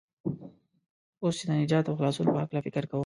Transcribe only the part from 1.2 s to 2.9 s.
اوس چې د نجات او خلاصون په هلکه فکر